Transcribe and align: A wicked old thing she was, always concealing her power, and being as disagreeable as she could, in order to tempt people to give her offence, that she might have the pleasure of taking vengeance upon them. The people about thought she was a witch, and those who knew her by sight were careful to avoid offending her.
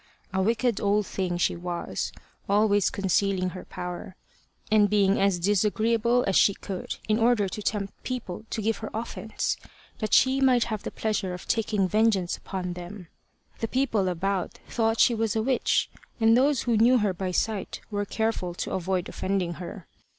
A 0.33 0.41
wicked 0.41 0.81
old 0.81 1.05
thing 1.05 1.37
she 1.37 1.55
was, 1.55 2.11
always 2.49 2.89
concealing 2.89 3.49
her 3.49 3.65
power, 3.65 4.15
and 4.71 4.89
being 4.89 5.19
as 5.21 5.37
disagreeable 5.37 6.23
as 6.25 6.35
she 6.35 6.55
could, 6.55 6.95
in 7.07 7.19
order 7.19 7.47
to 7.47 7.61
tempt 7.61 8.01
people 8.03 8.43
to 8.49 8.63
give 8.63 8.77
her 8.77 8.89
offence, 8.95 9.57
that 9.99 10.11
she 10.15 10.41
might 10.41 10.63
have 10.63 10.81
the 10.81 10.89
pleasure 10.89 11.35
of 11.35 11.47
taking 11.47 11.87
vengeance 11.87 12.35
upon 12.35 12.73
them. 12.73 13.09
The 13.59 13.67
people 13.67 14.07
about 14.07 14.53
thought 14.67 14.99
she 14.99 15.13
was 15.13 15.35
a 15.35 15.43
witch, 15.43 15.87
and 16.19 16.35
those 16.35 16.63
who 16.63 16.77
knew 16.77 16.97
her 16.97 17.13
by 17.13 17.29
sight 17.29 17.79
were 17.91 18.03
careful 18.03 18.55
to 18.55 18.71
avoid 18.71 19.07
offending 19.07 19.53
her. 19.61 19.85